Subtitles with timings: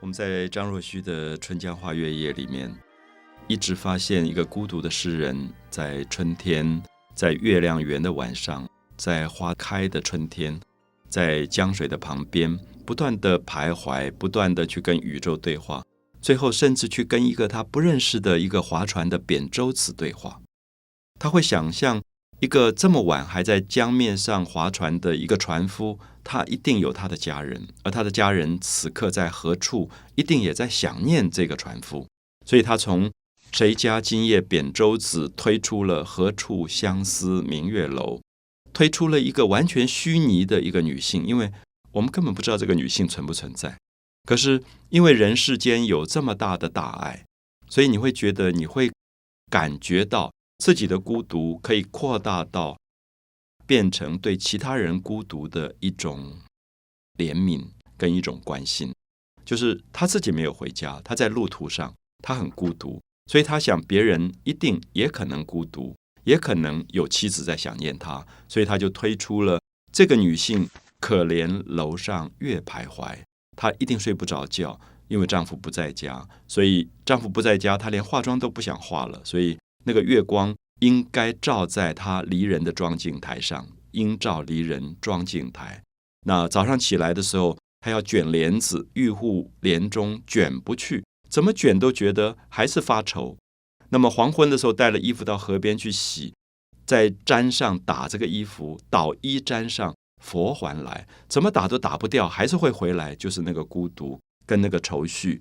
[0.00, 2.72] 我们在张若虚的《春江花月夜》里面，
[3.48, 6.82] 一直发现一个孤独的诗人，在春天，
[7.14, 10.60] 在月亮圆的晚上，在花开的春天，
[11.08, 15.82] 在江水的旁边，不断的徘徊，不断的去跟宇宙对话，
[16.20, 20.40] 最后甚至去跟一个他不认识的一个划船的扁舟子对话。
[21.18, 22.02] 他会想象
[22.40, 25.98] 一个这么晚还在江面上划船的一个船夫。
[26.28, 32.04] 他一定有他的家人，而他的家人此刻在何处，一定也在想念这个船夫。
[32.44, 33.08] 所以，他从
[33.52, 38.20] “谁家今夜扁舟子”推出了“何处相思明月楼”，
[38.74, 41.52] 推出了一个完全虚拟的一个女性，因为
[41.92, 43.78] 我们根本不知道这个女性存不存在。
[44.24, 47.24] 可是，因为人世间有这么大的大爱，
[47.70, 48.90] 所以你会觉得，你会
[49.48, 52.76] 感觉到自己的孤独可以扩大到。
[53.68, 56.36] 变成对其他人孤独的一种
[57.18, 58.94] 怜悯跟一种关心，
[59.44, 61.92] 就是他自己没有回家，他在路途上，
[62.22, 69.60] 他很孤独，所以他想别人一定也可能孤独，也可能有妻子在想念他，所以他就推出了
[69.92, 70.70] 这个女性
[71.00, 73.18] 可怜楼上月徘徊，
[73.56, 80.54] 她一定睡不着觉，因为丈夫不在家，所以丈夫不在家，她连化妆都不想化了，所以那个月光。
[80.80, 85.82] 应该照在他离人的妆镜台上，应照离人妆镜台。
[86.26, 93.38] 那早上起来的时候，他要卷帘子，玉户帘中卷不去，怎么卷都觉得还是发愁。
[93.88, 96.34] 那么黄昏的时候，带了衣服到河边去洗，
[96.84, 105.40] 在毡上打这个衣服，倒衣毡上，佛还来，怎么打都打不掉，还是会回来，就是那个孤独跟那个愁绪。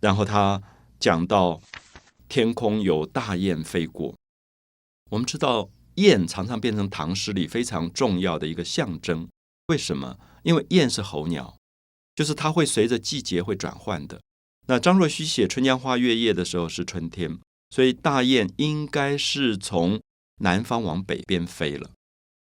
[0.00, 0.62] 然后他
[1.00, 1.58] 讲到
[2.28, 4.14] 天空有大雁飞过。
[5.10, 9.28] 我们知道雁常常变成唐诗里非常重要的一个象征，
[9.68, 10.18] 为什么？
[10.42, 11.56] 因为雁是候鸟，
[12.14, 14.20] 就是它会随着季节会转换的。
[14.66, 17.38] 那张若虚写《春江花月夜》的时候是春天，
[17.70, 20.00] 所以大雁应该是从
[20.42, 21.90] 南方往北边飞了，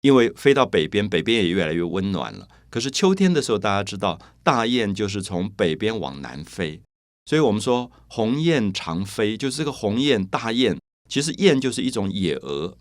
[0.01, 2.47] 因为飞到北边，北边也越来越温暖了。
[2.69, 6.81] 可是秋天的时候，大家知道大雁就是从北边往南飞，
[7.27, 10.79] 所以我们说鸿雁长飞，就是这个鸿雁大雁。
[11.09, 12.77] 其实雁就是一种野鹅，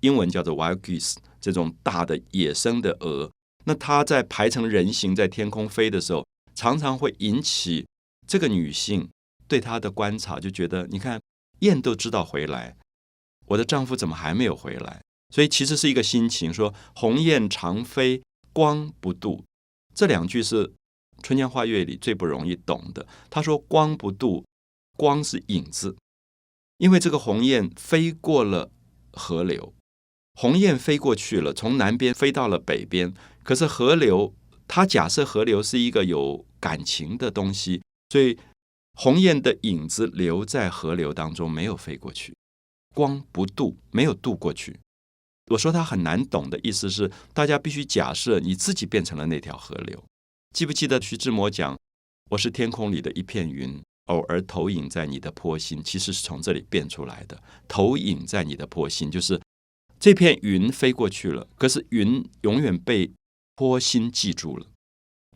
[0.00, 3.30] 英文叫做 wild geese，这种大的野生的鹅。
[3.64, 7.86] 那它在排成人形在天空飞的时候，常常会引起
[8.26, 9.08] 这个女性
[9.46, 11.20] 对她的观察，就觉得你看
[11.60, 12.76] 雁都知道回来，
[13.46, 15.00] 我的丈夫怎么还没有回来？
[15.32, 18.20] 所以其实是一个心情，说鸿雁长飞
[18.52, 19.44] 光不度，
[19.94, 20.66] 这两句是
[21.22, 23.06] 《春江花月》里最不容易懂的。
[23.30, 24.44] 他说光不度，
[24.96, 25.96] 光是影子。
[26.78, 28.70] 因为这个鸿雁飞过了
[29.12, 29.72] 河流，
[30.34, 33.14] 鸿雁飞过去了，从南边飞到了北边。
[33.42, 34.34] 可是河流，
[34.68, 38.38] 它假设河流是一个有感情的东西，所以
[38.94, 42.34] 鸿雁的影子留在河流当中，没有飞过去，
[42.94, 44.78] 光不渡，没有渡过去。
[45.52, 50.04] 我说它很难懂的意思是，大家必须假设你自己变成了那条河流。
[50.56, 51.78] 记不记得徐志摩讲
[52.32, 53.78] ：“我是天空里的一片云。”
[54.08, 57.42] 偶尔投影在你的坡心，其实是从这里变出来的。
[57.68, 59.38] 投影在你的坡心，就是
[60.00, 63.12] 这片云飞过去了，可是云永远被
[63.54, 64.66] 坡心记住了。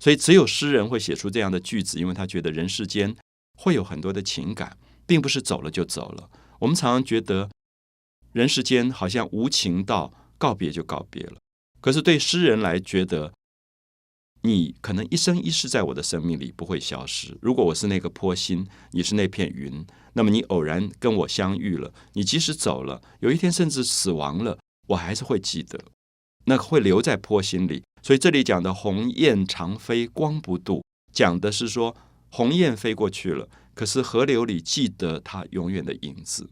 [0.00, 3.14] 所以只有诗人会写出这样的句子，因为他觉得人世间
[3.58, 6.30] 会有很多的情感，并不是走了就走了。
[6.60, 7.50] 我们常常觉得
[8.32, 11.36] 人世间好像无情到告别就告别了，
[11.82, 13.34] 可是对诗人来觉得。
[14.42, 17.36] 你可能一生一世在我的生命里不会消失。
[17.42, 19.84] 如果我是那个坡心，你是那片云，
[20.14, 24.58] 那么你偶然跟我相遇了，你即使走了，有一天甚至死亡了，
[24.88, 25.78] 我还是会记得，
[26.46, 27.82] 那会留在坡心里。
[28.02, 31.94] 所以这里讲的鸿雁长飞光不度，讲的是说
[32.30, 36.48] 鸿雁飞过去了，可是河流里记得它永远的影子。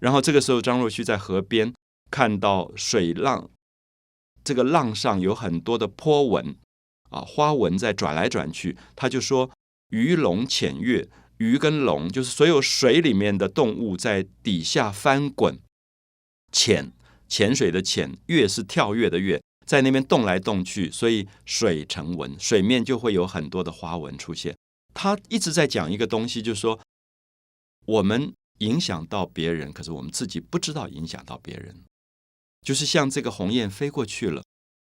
[0.00, 1.74] 然后这个时候，张若虚在河边
[2.12, 3.50] 看到水浪，
[4.44, 6.54] 这个浪上有很多的波纹。
[7.14, 9.48] 啊，花纹在转来转去，他就说
[9.90, 11.08] 鱼龙潜跃，
[11.38, 15.60] 鱼跟龙就是所有水里面的动物在底下翻滚，
[16.50, 16.92] 潜
[17.28, 24.56] 潜水的潜，跃是跳跃的跃，在那边动来动去，所以水成纹，水面就会有很多的花纹出现。
[24.92, 26.80] 他一直在讲一个东西，就是说
[27.86, 31.82] 我们影响到别人，可是我们自己不知道影响到别人，
[32.62, 34.42] 就是像这个鸿雁飞过去了。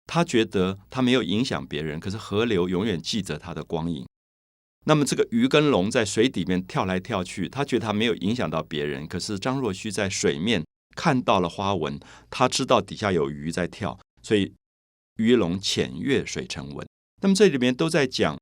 [0.09, 4.07] 他觉得他没有影响别人，可是河流永远记着他的光影。
[4.87, 10.65] 那么这个鱼跟龙在水底面跳来跳去，他觉得他没有影响到别人，可是张若虚在水面
[10.97, 12.01] 看到了花纹，
[12.31, 14.55] 他知道底下有鱼在跳，所以
[15.19, 16.89] 鱼龙潜跃水成文。
[17.21, 18.39] 那么这里面都在讲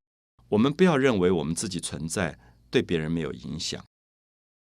[0.47, 2.39] 我们不要认为我们自己存在
[2.71, 3.83] 对别人没有影响。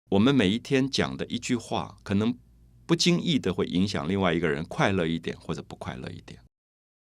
[0.09, 2.37] 我们每一天讲的一句话，可能
[2.85, 6.41] 不经意的会影响另外一个人快乐一点或者不快乐一点。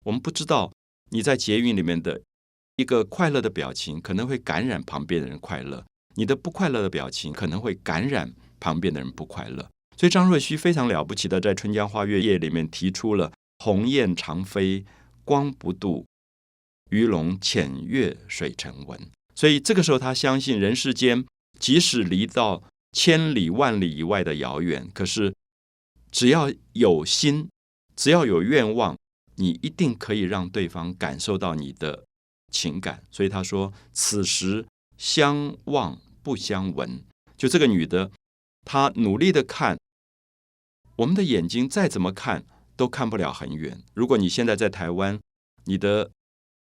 [0.07, 0.73] 我们不知道
[1.11, 2.23] 你在捷运里面的
[2.77, 9.69] 一个快乐的表情，可能会感染旁边的人快乐；你的不快乐的表情，可能会感染旁边的人不快乐。
[9.97, 13.33] 所以张若虚非常了不起的，在《春江花月夜》里面提出了
[13.65, 14.85] “鸿雁长飞
[15.25, 16.07] 光不度，
[16.91, 19.01] 鱼龙潜跃水成文”。
[19.35, 21.25] 所以这个时候，他相信人世间
[21.59, 22.63] 即使离到
[22.93, 25.35] 千里万里以外的遥远，可是
[26.13, 27.49] 只要有心，
[27.97, 28.97] 只要有愿望，
[29.37, 32.05] 你一定可以让对方感受到你的
[32.53, 33.05] 情感。
[33.11, 34.67] 所以他说：“此时
[34.99, 37.03] 相望不相闻。”
[37.37, 38.11] 就这个女的，
[38.65, 39.79] 她努力的看。
[40.97, 43.83] 我们的眼睛再怎么看都看不了很远。
[43.93, 45.21] 如果你现在在台湾，
[45.65, 46.11] 你的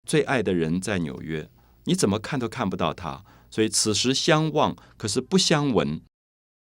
[0.05, 1.49] 最爱的人在纽约，
[1.85, 3.23] 你怎么看都看不到他。
[3.49, 6.01] 所以此时相望，可是不相闻。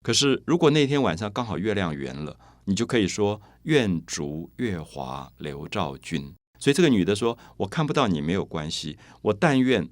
[0.02, 2.40] 可是如果那天晚上刚好月亮圆了，
[2.70, 6.36] 你就可以说“愿逐月华流照君”。
[6.60, 9.90] 所以这个女的说：“我看不到你没有关系，我但愿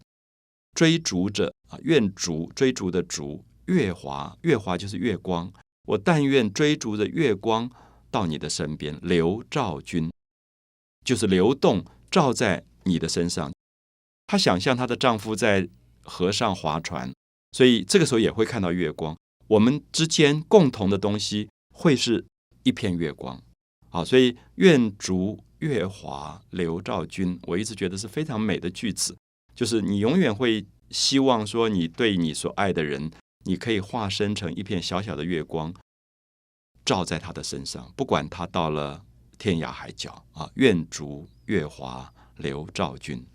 [0.75, 5.51] 追逐着啊，愿逐追逐的逐月华，月华就是月光。”
[5.87, 7.71] 我但愿追逐着月光
[8.11, 10.11] 到你的身边，流照君，
[11.03, 13.51] 就是流动照在你的身上。
[14.27, 15.67] 她想象她的丈夫在
[16.01, 17.11] 河上划船，
[17.53, 19.17] 所以这个时候也会看到月光。
[19.47, 22.25] 我们之间共同的东西会是
[22.67, 23.41] 一片月光。
[23.89, 29.15] 好，所以愿逐月华流照君，我一直觉得是非常美的句子，
[29.55, 33.09] 就是你永远会希望说，你对你所爱的人。
[33.45, 35.73] 你可以化身成一片小小的月光，
[36.83, 39.05] 照在他的身上，不管他到了
[39.37, 43.25] 天涯海角啊，愿逐月华流照君。